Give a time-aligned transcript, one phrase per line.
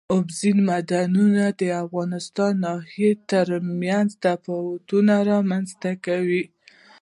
[0.13, 6.43] اوبزین معدنونه د افغانستان د ناحیو ترمنځ تفاوتونه رامنځ ته کوي.